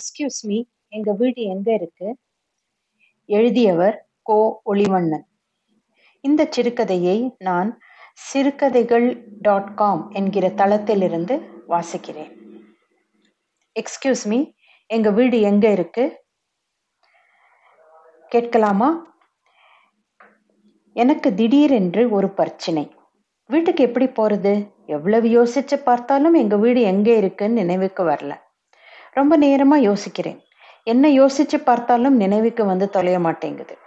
Excuse 0.00 0.46
me 0.46 0.64
எங்க 0.88 1.12
வீடு 1.12 1.42
எங்க 1.42 1.72
இருக்கு? 1.72 2.16
எழுதியவர் 3.24 4.08
கோ. 4.22 4.62
ஒளிவண்ணன். 4.66 5.22
இந்த 6.20 6.48
சிறுகதையை 6.56 7.34
நான் 7.38 7.78
சிறுகதைகள் 8.14 9.28
டாட் 9.40 9.76
காம் 9.76 10.10
என்கிற 10.10 10.48
தளத்திலிருந்து 10.48 11.40
வாசிக்கிறேன். 11.68 12.36
எக்ஸ்கியூஸ் 13.80 14.24
மீ 14.24 14.52
எங்க 14.86 15.10
வீடு 15.10 15.40
எங்க 15.40 15.70
இருக்கு? 15.70 16.24
கேட்கலாமா? 18.28 19.18
எனக்கு 20.92 21.34
திடீரென்று 21.34 22.10
ஒரு 22.10 22.30
பிரச்சனை. 22.30 22.94
வீட்டுக்கு 23.46 23.84
எப்படி 23.84 24.06
போறது? 24.06 24.70
எவ்வளவு 24.86 25.28
யோசிச்சு 25.28 25.76
பார்த்தாலும் 25.76 26.34
எங்க 26.34 26.56
வீடு 26.56 26.80
எங்க 26.80 27.16
இருக்குன்னு 27.16 27.54
நினைவுக்கு 27.54 28.04
வரல. 28.04 28.48
ரொம்ப 29.10 29.36
நேரமாக 29.36 29.82
யோசிக்கிறேன். 29.82 30.40
என்ன 30.84 31.08
யோசிச்சு 31.08 31.56
பார்த்தாலும் 31.64 32.16
நினைவுக்கு 32.16 32.64
வந்து 32.64 32.90
தொலைய 32.90 33.20
மாட்டேங்குது. 33.20 33.78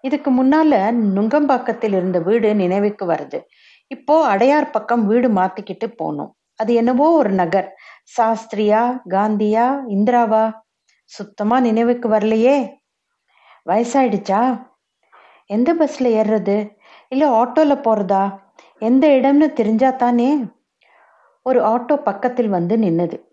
இதுக்கு 0.00 0.30
முன்னால 0.30 0.92
நுங்கம்பாக்கத்தில் 1.16 1.92
இருந்த 1.92 2.18
வீடு 2.18 2.54
நினைவுக்கு 2.54 3.06
வருது. 3.06 3.40
இப்போ 3.86 4.26
அடையார் 4.26 4.70
பக்கம் 4.70 5.06
வீடு 5.06 5.28
மாத்திக்கிட்டு 5.28 5.94
போனோம். 6.04 6.30
அது 6.56 6.74
என்னவோ 6.74 7.12
ஒரு 7.12 7.30
நகர். 7.30 7.76
சாஸ்திரியா 8.16 9.00
காந்தியா 9.08 9.82
இந்திராவா? 9.88 10.52
சுத்தமா 11.04 11.60
நினைவுக்கு 11.60 12.08
வரலையே. 12.08 12.78
வயசாயிடுச்சா? 13.66 14.68
எந்த 15.46 15.74
பஸ்ல 15.74 16.06
ஏறுறது? 16.20 16.70
இல்ல 17.08 17.44
ஆட்டோல 17.44 17.74
போறதா? 17.80 18.38
எந்த 18.78 19.08
இடம்னு 19.08 19.52
தெரிஞ்சா 19.52 19.90
தானே? 19.90 20.44
ஒரு 21.42 21.60
ஆட்டோ 21.60 21.96
பக்கத்தில் 21.96 22.48
வந்து 22.48 22.76
நின்னது. 22.76 23.29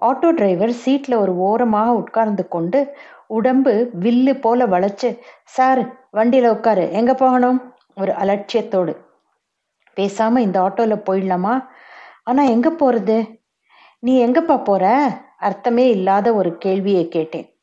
ஆட்டோ 0.00 0.30
டிரைவர் 0.30 0.72
சீட்ல 0.84 1.16
ஒரு 1.16 1.36
ஓரமாக 1.36 1.92
உட்கார்ந்து 1.92 2.48
கொண்டு 2.48 2.96
உடம்பு 3.26 3.90
வில்லு 4.00 4.40
போல 4.40 4.66
வளைச்சு 4.66 5.18
சார் 5.44 6.08
வண்டியில 6.12 6.48
உட்காரு 6.48 6.92
எங்க 6.92 7.14
போகணும்? 7.14 7.74
ஒரு 7.96 8.12
அலட்சியத்தோடு. 8.12 8.96
பேசாம 9.96 10.38
இந்த 10.38 10.60
ஆட்டோல 10.60 11.02
போயிடலாமா? 11.10 11.66
ஆனா 12.22 12.42
எங்க 12.42 12.70
போறது? 12.70 13.38
நீ 13.98 14.26
எங்கப்பா 14.26 14.64
போற? 14.64 15.08
அர்த்தமே 15.36 15.88
இல்லாத 15.90 16.34
ஒரு 16.34 16.58
கேள்வியை 16.58 17.08
கேட்டேன். 17.08 17.54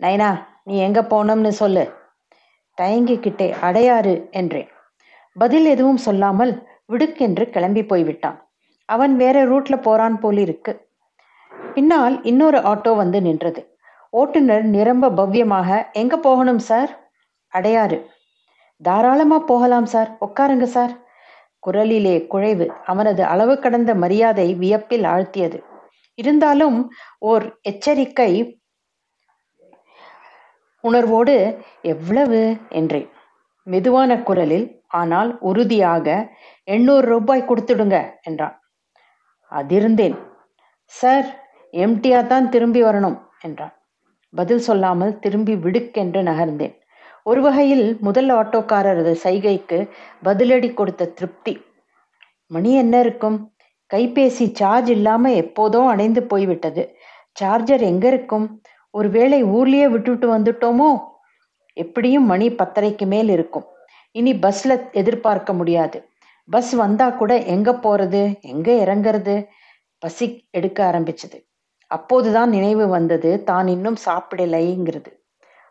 நைனா 0.00 0.44
நீ 0.64 0.78
எங்க 0.78 1.02
போனோம்னு 1.02 1.48
சொல்லு. 1.48 1.92
தயங்கிக்கிட்டே 2.80 3.54
அடையாறு 3.62 4.30
என்றேன். 4.30 4.68
பதில் 5.34 5.64
எதுவும் 5.64 5.96
சொல்லாமல் 5.96 6.66
விடுக்கென்று 6.88 7.50
கிளம்பி 7.50 7.84
போய்விட்டான். 7.84 8.50
அவன் 8.84 9.16
வேற 9.16 9.44
ரூட்ல 9.46 9.82
போறான் 9.82 10.18
போலிருக்கு. 10.18 10.91
பின்னால் 11.74 12.22
இன்னொரு 12.22 12.58
ஆட்டோ 12.58 12.96
வந்து 12.96 13.22
நின்றது. 13.22 13.76
ஓட்டுநர் 14.10 14.62
நிரம்ப 14.62 15.10
பவ்யமாக 15.10 15.92
எங்க 15.92 16.16
போகணும் 16.16 16.58
சார்? 16.58 17.10
அடையாறு. 17.48 18.06
தாராளமா 18.82 19.38
போகலாம் 19.38 19.84
சார். 19.84 20.16
உட்காருங்க 20.20 20.62
சார். 20.62 21.00
குரலிலே 21.66 22.26
குழைவு 22.34 22.66
அவனது 22.84 23.24
அளவு 23.24 23.58
கடந்த 23.58 23.94
மரியாதை 23.94 24.54
வியப்பில் 24.54 25.04
ஆழ்த்தியது. 25.04 25.62
இருந்தாலும் 26.14 26.92
ஓர் 27.18 27.58
எச்சரிக்கை 27.62 28.60
உணர்வோடு 30.80 31.58
எவ்வளவு? 31.82 32.56
என்றேன். 32.68 33.08
மெதுவான 33.64 34.22
குரலில் 34.22 34.80
ஆனால் 34.86 35.38
உறுதியாக 35.38 36.36
எண்ணூறு 36.64 37.06
ரூபாய் 37.06 37.48
கொடுத்துடுங்க 37.48 38.10
என்றான். 38.22 38.62
அதிர்ந்தேன். 39.52 40.16
சார் 40.84 41.41
எம்டியா 41.72 42.26
தான் 42.26 42.48
திரும்பி 42.48 42.82
வரணும் 42.82 43.18
என்றான். 43.40 43.74
பதில் 44.30 44.58
சொல்லாமல் 44.58 45.18
திரும்பி 45.18 45.54
விடுக்கென்று 45.54 46.22
நகர்ந்தேன். 46.22 46.74
ஒரு 47.22 47.42
வகையில் 47.42 47.98
முதல் 48.00 48.30
ஆட்டோக்காரரது 48.30 49.12
சைகைக்கு 49.12 49.88
பதிலடி 50.24 50.74
கொடுத்த 50.74 51.04
திருப்தி. 51.06 51.60
மணி 52.46 52.74
என்ன 52.74 53.00
இருக்கும்? 53.00 53.54
கைபேசி 53.94 54.52
சார்ஜ் 54.52 54.90
இல்லாம 54.90 55.30
எப்போதோ 55.30 55.86
அணைந்து 55.88 56.22
போய்விட்டது. 56.22 56.96
சார்ஜர் 57.32 57.80
எங்க 57.80 58.06
இருக்கும்? 58.06 58.60
ஒருவேளை 58.90 59.44
ஊர்லயே 59.44 59.86
விட்டுட்டு 59.90 60.38
வந்துட்டோமோ? 60.38 60.90
எப்படியும் 61.72 62.24
மணி 62.24 62.48
பத்தரைக்கு 62.48 63.06
மேல் 63.06 63.28
இருக்கும். 63.28 63.66
இனி 64.12 64.32
பஸ்ல 64.32 64.90
எதிர்பார்க்க 64.92 65.52
முடியாது. 65.52 66.08
பஸ் 66.44 66.72
வந்தா 66.72 67.10
கூட 67.10 67.38
எங்க 67.38 67.72
போறது? 67.72 68.40
எங்க 68.40 68.72
இறங்குறது? 68.72 69.46
பசி 69.98 70.48
எடுக்க 70.50 70.90
ஆரம்பிச்சது. 70.90 71.38
அப்போதுதான் 71.92 72.48
நினைவு 72.48 72.88
வந்தது 72.88 73.30
தான் 73.44 73.66
இன்னும் 73.66 73.96
சாப்பிடலைங்கிறது. 74.06 75.10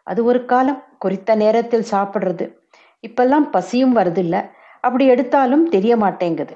அது 0.08 0.24
ஒரு 0.24 0.40
காலம் 0.46 0.84
குறித்த 1.00 1.36
நேரத்தில் 1.36 1.86
சாப்பிடுறது. 1.92 2.46
இப்பெல்லாம் 3.08 3.50
பசியும் 3.50 3.96
வருதில்ல 3.96 4.36
அப்படி 4.82 5.06
எடுத்தாலும் 5.08 5.66
தெரிய 5.70 5.98
மாட்டேங்குது. 5.98 6.56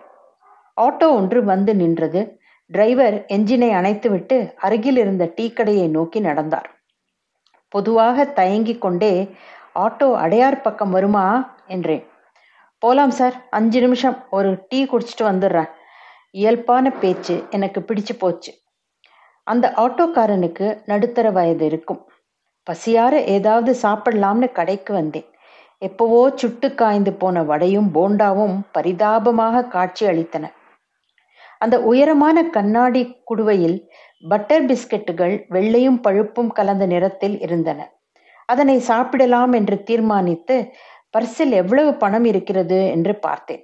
ஆட்டோ 0.82 1.08
ஒன்று 1.10 1.44
வந்து 1.44 1.76
நின்றது. 1.76 2.22
டிரைவர் 2.70 3.16
என்ஜினை 3.34 3.70
அணைத்துவிட்டு 3.80 4.38
அருகில் 4.56 4.98
இருந்த 4.98 5.32
டீ 5.36 5.46
கடையை 5.54 5.88
நோக்கி 5.88 6.20
நடந்தார். 6.20 6.70
பொதுவாக 7.70 8.26
தயங்கிக் 8.26 8.82
கொண்டே 8.82 9.14
ஆட்டோ 9.76 10.14
அடையார் 10.14 10.62
பக்கம் 10.62 10.90
வருமா? 10.90 11.26
என்றேன். 11.68 12.06
போலாம் 12.82 13.12
சார் 13.12 13.36
அஞ்சு 13.50 13.80
நிமிஷம். 13.82 14.18
ஒரு 14.30 14.50
டீ 14.70 14.80
குடிச்சிட்டு 14.84 15.24
வந்துடுறேன். 15.24 15.70
இயல்பான 16.32 16.92
பேச்சு. 16.92 17.36
எனக்கு 17.50 17.80
பிடிச்சு 17.80 18.16
போச்சு. 18.20 18.52
அந்த 19.48 19.74
ஆட்டோக்காரனுக்கு 19.78 20.68
நடுத்தர 20.86 21.32
வயது 21.32 21.66
இருக்கும். 21.66 22.02
பசியார 22.68 23.14
ஏதாவது 23.26 23.76
சாப்பிடலாம்னு 23.82 24.52
கடைக்கு 24.52 24.94
வந்தேன். 24.94 25.28
எப்பவோ 25.78 26.32
சுட்டு 26.36 26.76
காய்ந்து 26.76 27.14
போன 27.14 27.44
வடையும் 27.44 27.90
போண்டாவும் 27.94 28.60
பரிதாபமாக 28.72 29.66
காட்சி 29.66 30.06
அளித்தன. 30.06 30.46
அந்த 31.58 31.82
உயரமான 31.82 32.50
கண்ணாடி 32.50 33.22
குடுவையில் 33.32 33.78
பட்டர் 34.28 34.66
பிஸ்கட்டுகள் 34.66 35.46
வெள்ளையும் 35.50 36.02
பழுப்பும் 36.02 36.52
கலந்த 36.52 36.86
நிறத்தில் 36.86 37.40
இருந்தன. 37.40 37.80
அதனை 38.46 38.80
சாப்பிடலாம் 38.80 39.54
என்று 39.54 39.84
தீர்மானித்து 39.84 40.72
பர்சில் 41.18 41.52
எவ்வளவு 41.52 41.94
பணம் 41.94 42.26
இருக்கிறது 42.26 42.88
என்று 42.88 43.16
பார்த்தேன். 43.16 43.64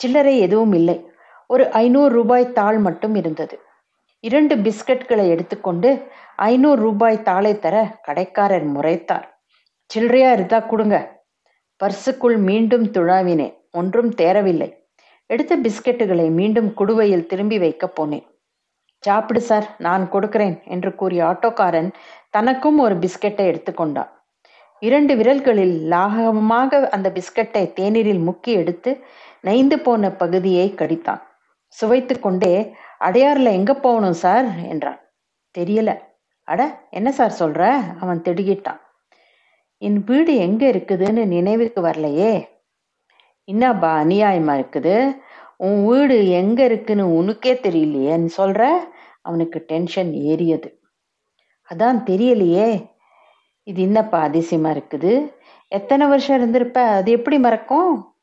சில்லறை 0.00 0.38
எதுவும் 0.38 0.72
இல்லை. 0.72 1.10
ஒரு 1.46 1.70
ஐநூறு 1.70 2.12
ரூபாய் 2.14 2.52
தாள் 2.52 2.78
மட்டும் 2.78 3.14
இருந்தது. 3.14 3.56
இரண்டு 4.26 4.54
பிஸ்கட்களை 4.56 5.24
எடுத்துக்கொண்டு 5.28 5.90
ஐநூறு 6.36 6.80
ரூபாய் 6.82 7.22
தாளை 7.28 7.52
தர 7.64 7.76
கடைக்காரர் 8.06 8.66
முறைத்தார். 8.76 9.26
சில்லறையா 9.90 10.30
இருந்தா 10.36 10.58
கொடுங்க. 10.60 10.96
பர்சுக்குள் 11.80 12.36
மீண்டும் 12.48 12.86
துழாவினேன். 12.86 13.54
ஒன்றும் 13.72 14.10
தேரவில்லை 14.22 14.68
எடுத்த 15.26 15.56
பிஸ்கெட்டுகளை 15.56 16.26
மீண்டும் 16.30 16.68
குடுவையில் 16.78 17.28
திரும்பி 17.30 17.58
வைக்கப் 17.58 17.94
போனேன். 17.98 18.26
சாப்பிடு 19.06 19.40
சார் 19.48 19.66
நான் 19.78 20.04
கொடுக்கிறேன் 20.08 20.56
என்று 20.74 20.90
கூறிய 20.94 21.24
ஆட்டோக்காரன் 21.24 21.90
தனக்கும் 22.30 22.78
ஒரு 22.78 22.96
பிஸ்கெட்டை 23.02 23.44
எடுத்துக்கொண்டான். 23.50 24.10
இரண்டு 24.82 25.12
விரல்களில் 25.14 25.76
லாகவமாக 25.94 26.80
அந்த 26.96 27.08
பிஸ்கட்டை 27.14 27.64
தேநீரில் 27.78 28.24
முக்கி 28.28 28.52
எடுத்து 28.62 28.92
நைந்து 29.40 29.78
போன 29.86 30.10
பகுதியை 30.22 30.66
கடித்தான். 30.76 31.22
சுவைத்து 31.78 32.20
கொண்டே 32.20 32.74
அடையாறுல 33.00 33.52
எங்க 33.52 33.74
போகணும் 33.74 34.12
சார்? 34.12 34.46
என்றான். 34.68 35.00
தெரியல. 35.58 36.00
அட 36.42 36.86
என்ன 36.90 37.12
சார் 37.12 37.36
சொல்ற? 37.38 37.82
அவன் 38.00 38.22
திடுகிட்டான் 38.24 38.80
என் 39.78 40.04
வீடு 40.04 40.36
எங்க 40.36 40.66
இருக்குதுன்னு 40.66 41.24
நினைவுக்கு 41.26 41.80
வரலையே. 41.80 42.48
என்னப்பா 43.44 44.02
அநியாயமா 44.02 44.54
இருக்குது? 44.60 45.16
உன் 45.56 45.86
வீடு 45.86 46.28
எங்க 46.30 46.64
இருக்குன்னு 46.64 47.16
உனக்கே 47.16 47.54
தெரியலையேன்னு 47.54 48.28
சொல்ற? 48.36 48.72
அவனுக்கு 49.22 49.64
டென்ஷன் 49.66 50.12
ஏறியது. 50.12 50.70
அதான் 51.70 51.98
தெரியலையே. 52.06 52.68
இது 53.62 53.82
என்னப்பா 53.82 54.18
அதிசயமா 54.20 54.70
இருக்குது? 54.70 55.32
எத்தனை 55.68 56.06
வருஷம் 56.06 56.36
இருந்திருப்ப? 56.36 56.78
அது 56.78 57.10
எப்படி 57.12 57.38
மறக்கும்? 57.38 58.14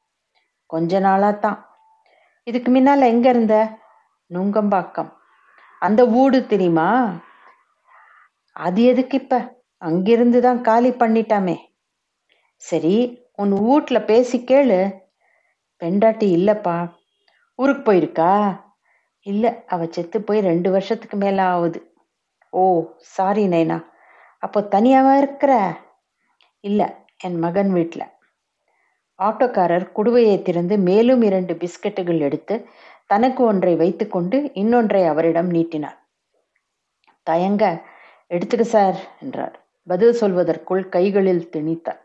கொஞ்ச 0.66 1.00
நாளா 1.00 1.32
தான் 1.32 1.73
இதுக்கு 2.48 2.72
முன்னால 2.72 3.08
எங்க 3.08 3.30
இருந்த? 3.30 3.80
நுங்கம்பாக்கம். 4.32 5.12
அந்த 5.80 6.06
வீடு 6.06 6.48
தெரியுமா? 6.48 6.88
அது 8.56 8.84
எதுக்கு 8.84 9.18
இப்ப? 9.18 9.36
அங்கிருந்து 9.78 10.42
தான் 10.42 10.62
காலி 10.62 10.90
பண்ணிட்டாமே. 10.92 11.56
சரி 12.58 12.96
உன் 13.36 13.54
வீட்ல 13.64 14.02
பேசி 14.04 14.38
கேளு. 14.40 14.80
பெண்டாட்டி 15.82 16.28
இல்லப்பா. 16.38 16.94
ஊருக்கு 17.60 17.92
போயிருக்கா? 17.92 18.32
இல்ல 19.26 19.64
அவ 19.68 19.86
செத்து 19.86 20.22
போய் 20.22 20.40
ரெண்டு 20.40 20.72
வருஷத்துக்கு 20.72 21.18
மேல 21.18 21.44
ஆகுது 21.44 21.80
ஓ 22.54 22.64
சாரி 22.98 23.48
நைனா. 23.48 23.78
அப்போ 24.38 24.62
தனியாவா 24.62 25.18
இருக்கிற? 25.18 25.54
இல்ல 26.64 26.82
என் 27.18 27.36
மகன் 27.36 27.72
வீட்டில் 27.74 28.06
ஆட்டோக்காரர் 29.22 29.92
குடுவையை 29.96 30.42
திறந்து 30.42 30.78
மேலும் 30.78 31.22
இரண்டு 31.22 31.54
பிஸ்கட்டுகள் 31.54 32.20
எடுத்து 32.20 32.68
தனக்கு 33.06 33.44
ஒன்றை 33.44 33.76
வைத்துக்கொண்டு 33.76 34.52
இன்னொன்றை 34.54 35.06
அவரிடம் 35.06 35.50
நீட்டினார். 35.50 35.98
தயங்க 37.24 37.82
எடுத்துக்க 38.30 38.62
சார் 38.62 38.96
என்றார். 39.22 39.60
பதில் 39.88 40.20
சொல்வதற்குள் 40.22 40.90
கைகளில் 40.90 41.50
திணித்தார். 41.52 42.00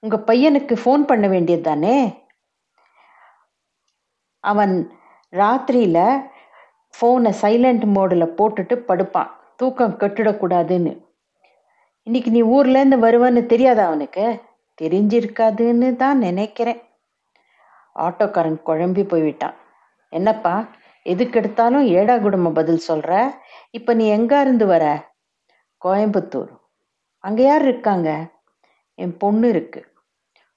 உங்க 0.00 0.16
பையனுக்கு 0.26 0.74
ஃபோன் 0.84 1.02
பண்ண 1.06 1.28
வேண்டியது 1.28 1.62
தானே? 1.62 2.24
அவன் 4.40 4.90
ராத்திரியில 5.32 6.22
ஃபோனை 7.00 7.32
சைலண்ட் 7.42 7.84
மோடில் 7.94 8.34
போட்டுட்டு 8.38 8.76
படுப்பான். 8.88 9.30
தூக்கம் 9.56 9.98
கெட்டுடக்கூடாதுன்னு. 9.98 11.06
இன்னைக்கு 12.02 12.30
நீ 12.30 12.42
ஊர்லேருந்து 12.42 12.98
வருவன்னு 13.06 13.46
தெரியாதா 13.46 13.86
அவனுக்கு? 13.86 14.40
தெரிஞ்சிருக்காதுன்னு 14.80 15.96
தான் 15.96 16.18
நினைக்கிறேன். 16.18 16.80
ஆட்டோக்காரன் 17.98 18.60
குழம்பி 18.66 19.08
போய்விட்டான். 19.08 19.54
என்னப்பா 20.08 20.66
எதுக்கு 21.02 21.38
எடுத்தாலும் 21.38 21.86
ஏடா 21.86 22.18
குடும்ப 22.18 22.50
பதில் 22.50 22.82
சொல்ற? 22.88 23.34
இப்ப 23.70 23.94
நீ 23.94 24.08
எங்க 24.08 24.40
இருந்து 24.40 24.66
வர? 24.66 25.12
கோயம்புத்தூர். 25.84 26.50
அங்க 27.24 27.42
யார் 27.42 27.62
இருக்காங்க? 27.62 28.26
என் 28.94 29.16
பொண்ணு 29.16 29.48
இருக்கு. 29.48 29.92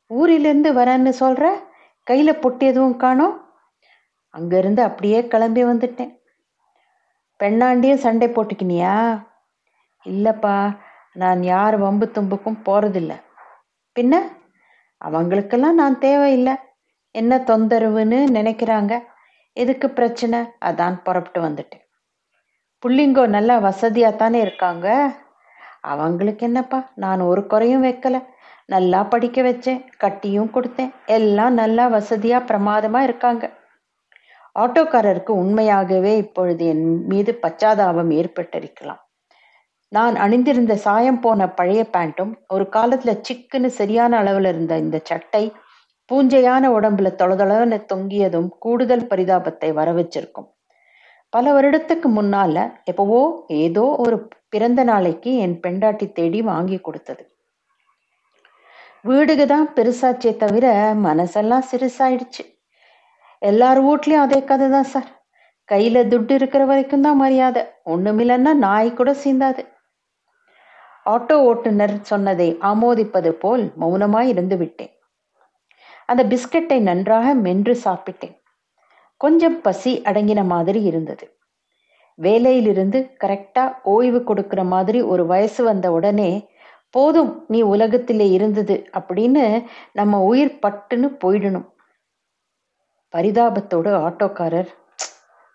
ஊரிலிருந்து 0.08 0.74
வரேன்னு 0.74 1.14
சொல்ற? 1.20 1.52
கையில 2.12 2.40
பொட்டு 2.40 2.66
எதுவும் 2.66 2.98
காணோம்? 2.98 3.36
அங்கிருந்து 4.30 4.82
அப்படியே 4.84 5.28
கிளம்பி 5.28 5.64
வந்துட்டேன். 5.64 6.20
பெண்ணாண்டியும் 7.40 8.04
சண்டை 8.06 8.28
போட்டுக்கினியா? 8.28 9.26
இல்லப்பா 10.06 10.78
நான் 11.14 11.44
யார் 11.44 11.78
வம்பு 11.78 12.12
தும்புக்கும் 12.14 12.62
போறதில்ல. 12.66 13.22
பின்ன 14.00 14.14
அவங்களுக்கெல்லாம் 14.98 15.74
நான் 15.74 16.00
தேவையில்லை. 16.00 16.56
என்ன 17.12 17.38
தொந்தரவுன்னு 17.38 18.20
நினைக்கிறாங்க. 18.38 18.94
எதுக்கு 19.58 19.90
பிரச்சனை? 19.90 20.40
அதான் 20.66 20.96
புறப்பட்டு 21.04 21.42
வந்துட்டேன் 21.42 21.82
புள்ளிங்கோ 22.84 23.28
நல்லா 23.28 23.58
வசதியாக 23.58 24.16
தானே 24.16 24.40
இருக்காங்க. 24.40 24.88
அவங்களுக்கு 25.82 26.46
என்னப்பா? 26.46 26.92
நான் 26.96 27.22
ஒரு 27.22 27.48
குறையும் 27.48 27.84
வைக்கல. 27.84 28.18
நல்லா 28.66 29.04
படிக்க 29.04 29.42
வச்சேன். 29.42 29.86
கட்டியும் 29.98 30.52
கொடுத்தேன். 30.54 30.92
எல்லாம் 31.06 31.54
நல்லா 31.54 31.88
வசதியாக 31.88 32.46
பிரமாதமாக 32.46 33.04
இருக்காங்க. 33.04 33.46
ஆட்டோக்காரருக்கு 34.60 35.32
உண்மையாகவே 35.32 36.18
இப்பொழுது 36.18 36.66
என் 36.66 37.06
மீது 37.08 37.40
பச்சாதாபம் 37.42 38.12
ஏற்பட்டிருக்கலாம். 38.14 39.02
நான் 39.94 40.16
அணிந்திருந்த 40.16 40.76
சாயம் 40.76 41.20
போன 41.20 41.48
பழைய 41.50 41.82
பேண்ட்டும் 41.96 42.32
ஒரு 42.48 42.66
காலத்துல 42.72 43.12
சிக்குன்னு 43.22 43.70
சரியான 43.80 44.18
அளவில் 44.18 44.46
இருந்த 44.46 44.78
இந்த 44.78 44.98
சட்டை 45.04 45.44
பூஞ்சையான 46.12 46.70
உடம்புல 46.78 47.10
தொளதொளன்னு 47.16 47.78
தொங்கியதும் 47.86 48.50
கூடுதல் 48.60 49.08
பரிதாபத்தை 49.08 49.70
வர 49.74 49.92
வச்சிருக்கும் 49.92 50.48
பல 51.34 51.46
வருடத்துக்கு 51.54 52.08
முன்னால 52.18 52.56
எப்பவோ 52.84 53.22
ஏதோ 53.48 53.84
ஒரு 53.98 54.18
பிறந்த 54.50 54.82
நாளைக்கு 54.84 55.32
என் 55.36 55.56
பெண்டாட்டி 55.60 56.06
தேடி 56.12 56.42
வாங்கி 56.42 56.78
கொடுத்தது. 56.78 57.24
வீடுக்கு 59.06 59.46
தான் 59.46 59.68
பெருசாச்சே 59.76 60.32
தவிர 60.38 60.66
மனசெல்லாம் 61.06 61.66
சிறுசாயிடுச்சு. 61.72 62.44
எல்லார் 63.42 63.82
வீட்லயும் 63.82 64.26
அதே 64.26 64.40
கதை 64.44 64.68
தான் 64.70 64.92
சார். 64.94 65.10
கையில 65.70 66.04
துட்டு 66.08 66.32
இருக்கிற 66.32 66.64
வரைக்கும் 66.66 67.02
தான் 67.02 67.18
மரியாதை. 67.18 67.64
ஒண்ணுமில்லன்னா 67.86 68.54
நாய் 68.66 68.92
கூட 68.94 69.12
சீந்தாது. 69.24 69.64
ஆட்டோ 71.06 71.34
ஓட்டுநர் 71.34 72.02
சொன்னதை 72.02 72.58
ஆமோதிப்பது 72.62 73.30
போல் 73.30 73.74
மௌனமாய் 73.80 74.28
இருந்து 74.28 74.58
விட்டேன் 74.58 74.92
அந்த 76.06 76.24
பிஸ்கட்டை 76.24 76.80
நன்றாக 76.80 77.34
மென்று 77.34 77.78
சாப்பிட்டேன். 77.86 78.36
கொஞ்சம் 79.18 79.62
பசி 79.62 80.02
அடங்கின 80.02 80.46
மாதிரி 80.46 80.82
இருந்தது. 80.84 81.38
வேலையிலிருந்து 82.22 83.18
கரெக்டா 83.24 83.76
ஓய்வு 83.84 84.24
கொடுக்கிற 84.24 84.64
மாதிரி 84.64 85.02
ஒரு 85.02 85.26
வயசு 85.26 85.64
வந்த 85.64 85.92
உடனே 85.92 86.32
போதும் 86.90 87.46
நீ 87.48 87.62
உலகத்திலே 87.62 88.30
இருந்தது 88.30 88.90
அப்படின்னு 89.00 89.66
நம்ம 89.94 90.20
உயிர் 90.24 90.60
பட்டுன்னு 90.62 91.08
போயிடணும். 91.24 91.70
பரிதாபத்தோடு 93.14 93.92
ஆட்டோக்காரர் 94.08 94.72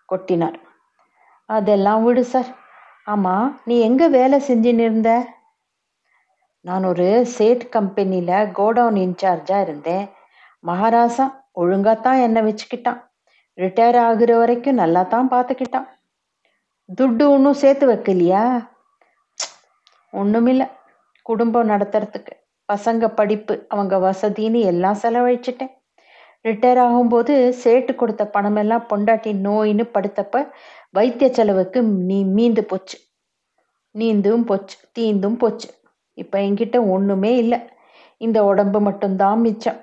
கொட்டினார். 0.09 0.57
அதெல்லாம் 1.45 2.03
விடு 2.03 2.23
சார். 2.23 2.49
ஆமா 3.05 3.35
நீ 3.65 3.79
எங்க 3.79 4.07
வேலை 4.07 4.41
செஞ்சுன்னு 4.47 4.85
இருந்த? 4.87 5.38
நான் 6.65 6.83
ஒரு 6.83 7.25
சேட் 7.35 7.69
கம்பெனியில் 7.69 8.49
கோடவுன் 8.57 8.97
இன்சார்ஜாக 9.05 9.65
இருந்தேன். 9.65 10.05
மகாராசா 10.63 11.25
ஒழுங்காத்தான் 11.53 12.19
என்னை 12.25 12.41
வச்சுக்கிட்டான். 12.47 12.99
ரிட்டையர் 13.57 13.97
ஆகுற 14.07 14.31
வரைக்கும் 14.37 14.81
நல்லா 14.81 15.01
தான் 15.03 15.31
பார்த்துக்கிட்டான் 15.31 15.87
துட்டு 16.89 17.23
ஒன்றும் 17.35 17.61
சேர்த்து 17.61 17.85
வைக்கலையா? 17.91 18.43
ஒன்றுமில்லை 20.13 20.67
குடும்பம் 21.25 21.69
நடத்துறதுக்கு 21.69 22.33
பசங்க 22.69 23.07
படிப்பு 23.07 23.53
அவங்க 23.69 23.95
வசதின்னு 23.97 24.59
எல்லாம் 24.71 25.01
செலவழிச்சிட்டேன். 25.03 25.73
ரிட்டையர் 26.47 26.81
ஆகும்போது 26.85 27.33
சேட்டு 27.63 27.91
கொடுத்த 27.95 28.23
பணமெல்லாம் 28.35 28.87
பொண்டாட்டி 28.91 29.31
நோயின்னு 29.47 29.85
படுத்தப்ப 29.95 30.45
வைத்திய 30.97 31.29
செலவுக்கு 31.33 31.79
நீ 32.09 32.19
மீந்து 32.37 32.61
போச்சு. 32.61 32.97
நீந்தும் 33.95 34.45
போச்சு 34.45 34.77
தீந்தும் 34.97 35.37
போச்சு. 35.37 35.69
இப்போ 36.19 36.39
என்கிட்ட 36.39 36.89
ஒன்றுமே 36.89 37.35
இல்லை. 37.35 37.59
இந்த 38.17 38.43
உடம்பு 38.43 38.79
மட்டும்தான் 38.79 39.39
மிச்சம். 39.39 39.79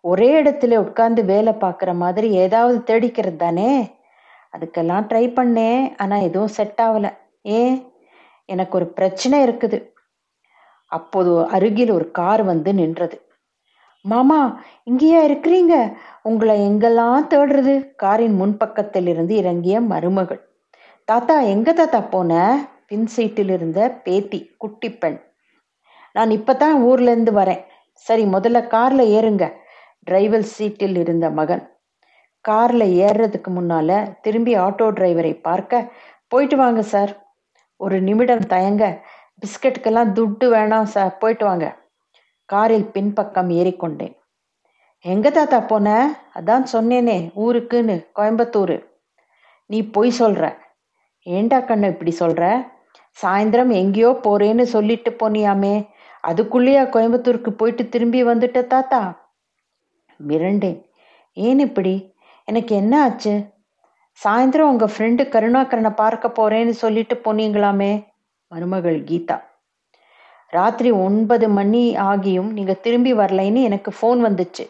ஒரே 0.00 0.42
இடத்துல 0.42 0.76
உட்கார்ந்து 0.76 1.24
வேலை 1.24 1.52
பார்க்குற 1.52 1.94
மாதிரி 1.94 2.30
ஏதாவது 2.30 2.78
தேடிக்கிறது 2.86 3.36
தானே? 3.36 3.98
அதுக்கெல்லாம் 4.56 5.06
ட்ரை 5.10 5.26
பண்ணேன். 5.38 5.92
ஆனால் 5.96 6.20
எதுவும் 6.20 6.48
செட் 6.48 6.78
ஆகலை. 6.82 7.16
ஏன்? 7.42 7.92
எனக்கு 8.44 8.76
ஒரு 8.76 8.86
பிரச்சனை 8.86 9.48
இருக்குது. 9.48 9.88
அப்போது 10.86 11.46
அருகில் 11.46 11.90
ஒரு 11.90 12.10
கார் 12.10 12.42
வந்து 12.42 12.74
நின்றது. 12.74 13.22
மாமா 14.02 14.60
இங்கேயா 14.90 15.20
இருக்கிறீங்க? 15.30 15.92
உங்களை 16.22 16.60
எங்கெல்லாம் 16.60 17.20
தேடுறது? 17.30 17.94
காரின் 17.96 18.34
முன்பக்கத்தில் 18.34 19.06
இருந்து 19.06 19.36
இறங்கிய 19.36 19.80
மருமகள். 19.80 20.48
தாத்தா 21.04 21.40
எங்க 21.40 21.72
தாத்தா 21.72 22.00
போன? 22.00 22.58
பின் 22.86 23.06
சீட்டில் 23.06 23.50
இருந்த 23.50 24.00
பேத்தி 24.04 24.50
குட்டி 24.58 24.92
பெண். 24.92 25.20
நான் 26.12 26.30
இப்பதான் 26.30 26.56
தான் 26.56 26.82
ஊர்லேருந்து 26.82 27.32
வரேன். 27.32 27.66
சரி 27.92 28.24
முதல்ல 28.24 28.66
கார்ல 28.66 29.02
ஏறுங்க. 29.18 29.54
டிரைவர் 30.02 30.42
சீட்டில் 30.42 30.96
இருந்த 30.96 31.30
மகன். 31.30 31.78
கார்ல 32.48 32.84
ஏறுறதுக்கு 32.84 33.50
முன்னால 33.50 34.18
திரும்பி 34.20 34.56
ஆட்டோ 34.56 34.90
டிரைவரை 34.90 35.40
பார்க்க 35.40 35.92
போயிட்டு 36.28 36.56
வாங்க 36.56 36.82
சார் 36.82 37.32
ஒரு 37.76 38.00
நிமிடம் 38.00 38.46
தயங்க 38.46 39.02
பிஸ்கட்டுக்கெல்லாம் 39.42 40.12
துட்டு 40.12 40.46
வேணாம் 40.52 40.82
சார் 40.82 41.18
போயிட்டு 41.18 41.44
வாங்க. 41.44 41.78
காரில் 42.44 42.86
பின்பக்கம் 42.86 43.50
ஏறிக்கொண்டேன். 43.50 44.18
எங்க 45.00 45.30
தாத்தா 45.30 45.60
போன? 45.60 46.12
அதான் 46.34 46.64
சொன்னேனே 46.72 47.30
ஊருக்குன்னு 47.36 48.06
கோயம்புத்தூர். 48.18 48.84
நீ 49.66 49.82
பொய் 49.82 50.12
சொல்ற. 50.18 50.58
ஏண்டா 51.22 51.58
கண்ணு 51.58 51.88
இப்படி 51.88 52.16
சொல்ற? 52.18 52.70
சாயந்தரம் 53.22 53.72
எங்கேயோ 53.72 54.20
போறேன்னு 54.22 54.62
சொல்லிட்டு 54.62 55.10
போனியாமே. 55.10 55.89
அதுக்குள்ளேயா 56.28 56.82
கோயம்புத்தூருக்கு 56.84 57.50
போயிட்டு 57.50 57.88
திரும்பி 57.88 58.24
வந்துட்ட 58.24 58.66
தாத்தா? 58.66 59.30
மிரண்டேன். 60.28 60.80
ஏன் 61.32 61.58
இப்படி? 61.58 62.14
எனக்கு 62.44 62.76
என்ன 62.76 63.02
ஆச்சு? 63.02 63.34
சாயந்தரம் 64.24 64.70
உங்க 64.72 64.86
ஃப்ரெண்டு 64.86 65.28
கருணாகரனை 65.28 65.90
பார்க்க 65.90 66.28
போறேன்னு 66.28 66.70
சொல்லிட்டு 66.70 67.20
போனீங்களாமே? 67.24 68.06
மருமகள் 68.48 69.04
கீதா. 69.04 69.36
ராத்திரி 70.46 70.90
ஒன்பது 70.90 71.48
மணி 71.48 71.96
ஆகியும் 71.96 72.50
நீங்க 72.50 72.72
திரும்பி 72.74 73.14
வரலைன்னு 73.14 73.62
எனக்கு 73.62 73.90
ஃபோன் 73.90 74.20
வந்துச்சு. 74.26 74.64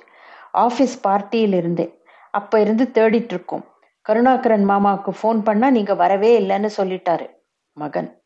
ஆஃபீஸ் 0.55 0.97
பார்ட்டியில் 1.03 1.55
இருந்தேன் 1.55 1.93
அப்ப 2.31 2.61
இருந்து 2.61 2.91
தேடிட்டு 2.95 3.33
இருக்கோம். 3.37 3.65
கருணாகரன் 4.03 4.69
மாமாவுக்கு 4.69 5.13
ஃபோன் 5.23 5.43
பண்ணா 5.43 5.71
நீங்க 5.71 5.95
வரவே 5.95 6.41
இல்லைன்னு 6.41 6.69
சொல்லிட்டாரு 6.77 7.27
மகன். 7.77 8.23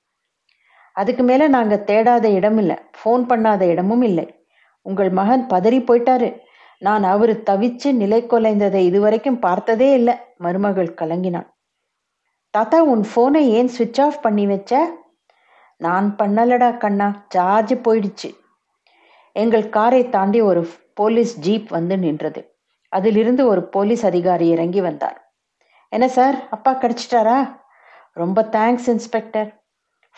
அதுக்கு 0.92 1.22
மேல 1.22 1.48
நாங்க 1.48 1.82
தேடாத 1.86 2.24
இடம் 2.34 2.58
இல்லை 2.58 2.76
ஃபோன் 3.04 3.24
பண்ணாத 3.28 3.60
இடமும் 3.60 4.02
இல்லை. 4.02 4.44
உங்கள் 4.82 5.10
மகன் 5.10 5.46
பதறி 5.46 5.78
போயிட்டாரு. 5.78 6.40
நான் 6.78 7.02
அவரு 7.02 7.42
தவிச்சு 7.50 7.92
நிலை 7.92 8.24
கொலைந்ததை 8.24 8.74
இதுவரைக்கும் 8.74 9.38
பார்த்ததே 9.38 9.92
இல்லை. 9.92 10.14
மருமகள் 10.36 10.94
கலங்கினான் 10.94 11.52
தாத்தா 12.50 12.82
உன் 12.82 13.04
ஃபோனை 13.14 13.40
ஏன் 13.48 13.70
சுவிட்ச் 13.78 14.00
ஆஃப் 14.00 14.22
பண்ணி 14.22 14.46
வச்ச? 14.46 14.90
நான் 15.76 16.14
பண்ணலடா 16.18 16.76
கண்ணா. 16.76 17.26
சார்ஜ் 17.28 17.74
போயிடுச்சு. 17.74 18.36
எங்கள் 19.32 19.68
காரை 19.68 20.08
தாண்டி 20.08 20.40
ஒரு 20.40 20.68
போலீஸ் 20.94 21.38
ஜீப் 21.38 21.68
வந்து 21.68 21.98
நின்றது. 21.98 22.56
அதிலிருந்து 22.88 23.46
ஒரு 23.46 23.68
போலீஸ் 23.68 24.06
அதிகாரி 24.06 24.48
இறங்கி 24.48 24.80
வந்தார். 24.80 25.34
என்ன 25.88 26.08
சார்? 26.08 26.48
அப்பா 26.48 26.74
கிடச்சிட்டாரா? 26.74 27.60
ரொம்ப 28.12 28.48
தேங்க்ஸ் 28.52 28.88
இன்ஸ்பெக்டர் 28.88 29.64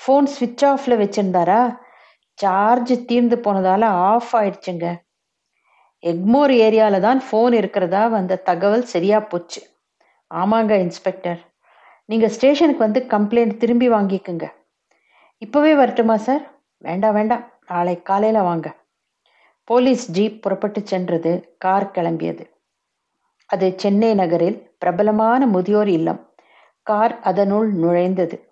ஃபோன் 0.00 0.24
சுவிட்ச் 0.24 0.64
ஆஃப்ல 0.64 0.96
வச்சிருந்தாரா? 1.02 1.76
சார்ஜ் 2.38 3.06
தீர்ந்து 3.06 3.36
போனதால 3.36 3.84
ஆஃப் 3.84 4.32
ஆயிடுச்சுங்க. 4.32 5.02
எக்மோர் 6.02 6.50
ஏரியால 6.50 7.00
தான் 7.00 7.22
ஃபோன் 7.30 7.52
இருக்கிறதா 7.52 8.06
வந்த 8.06 8.36
தகவல் 8.36 8.82
சரியா 8.82 9.20
போச்சு. 9.20 9.60
ஆமாங்க 10.34 10.70
இன்ஸ்பெக்டர் 10.70 11.40
நீங்க 12.04 12.28
ஸ்டேஷனுக்கு 12.28 12.84
வந்து 12.84 13.06
கம்ப்ளைண்ட் 13.08 13.56
திரும்பி 13.56 13.88
வாங்கிக்குங்க. 13.88 14.44
இப்பவே 15.38 15.74
வரட்டுமா 15.74 16.14
சார் 16.14 16.64
வேண்டாம் 16.78 17.12
வேண்டாம். 17.12 17.52
நாளை 17.66 18.02
காலையில 18.02 18.42
வாங்க. 18.42 18.76
போலீஸ் 19.64 20.10
ஜீப் 20.10 20.42
புறப்பட்டு 20.42 20.86
சென்றது 20.86 21.56
கார் 21.58 21.90
கிளம்பியது. 21.94 22.44
அது 23.46 23.74
சென்னை 23.76 24.14
நகரில் 24.14 24.74
பிரபலமான 24.78 25.46
முதியோர் 25.46 25.88
இல்லம். 25.88 26.30
கார் 26.82 27.20
அதனுள் 27.20 27.72
நுழைந்தது. 27.72 28.45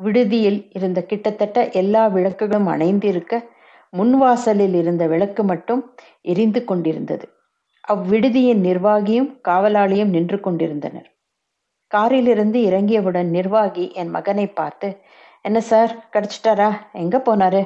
விடுதியில் 0.00 0.70
இருந்த 0.72 1.00
கிட்டத்தட்ட 1.02 1.70
எல்லா 1.70 2.06
விளக்குகளும் 2.06 2.66
அணைந்திருக்க 2.66 3.34
முன்வாசலில் 3.92 4.74
இருந்த 4.74 5.06
விளக்கு 5.06 5.44
மட்டும் 5.44 5.94
எரிந்து 6.22 6.64
கொண்டிருந்தது. 6.64 7.26
அவ்விடுதியின் 7.88 8.60
நிர்வாகியும் 8.60 9.30
காவலாளியும் 9.48 10.06
நின்று 10.06 10.40
கொண்டிருந்தனர். 10.40 11.08
காரிலிருந்து 11.90 12.58
இறங்கியவுடன் 12.60 13.28
நிர்வாகி 13.28 13.92
என் 13.94 14.10
மகனை 14.10 14.46
பார்த்து 14.46 14.88
என்ன 15.42 15.60
சார் 15.60 16.08
கிடைச்சிட்டாரா? 16.12 16.68
எங்க 16.92 17.18
போனாரு? 17.18 17.62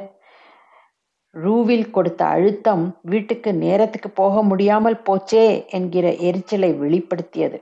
ரூவில் 1.35 1.91
கொடுத்த 1.91 2.25
அழுத்தம் 2.25 2.99
வீட்டுக்கு 3.03 3.55
நேரத்துக்கு 3.55 4.11
போக 4.11 4.43
முடியாமல் 4.43 5.03
போச்சே 5.07 5.65
என்கிற 5.69 6.13
எரிச்சலை 6.13 6.73
வெளிப்படுத்தியது. 6.73 7.59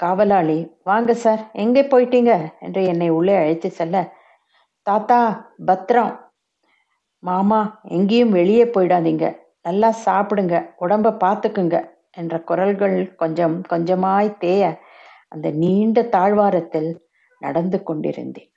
காவலாளி 0.00 0.58
வாங்க 0.82 1.10
சார் 1.14 1.42
எங்கே 1.62 1.82
போயிட்டீங்க? 1.82 2.32
என்று 2.60 2.80
என்னை 2.84 3.08
உள்ளே 3.10 3.34
அழைத்து 3.36 3.68
செல்ல 3.70 3.96
தாத்தா 4.86 5.20
பத்ரம் 5.66 6.14
மாமா 7.22 7.60
எங்கேயும் 7.96 8.34
வெளியே 8.38 8.64
போயிடாதீங்க. 8.64 9.26
நல்லா 9.62 9.88
சாப்பிடுங்க 10.06 10.56
உடம்ப 10.84 11.16
பார்த்துக்குங்க 11.24 11.76
என்ற 12.20 12.34
குரல்கள் 12.40 12.98
கொஞ்சம் 13.16 13.56
கொஞ்சமாய் 13.72 14.30
தேய 14.38 14.62
அந்த 15.28 15.48
நீண்ட 15.62 16.02
தாழ்வாரத்தில் 16.16 16.90
நடந்து 17.42 17.78
கொண்டிருந்தேன். 17.82 18.50